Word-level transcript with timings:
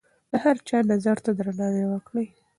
د 0.31 0.33
هر 0.43 0.57
چا 0.67 0.77
نظر 0.91 1.17
ته 1.25 1.31
درناوی 1.37 1.85
وکړئ. 1.89 2.27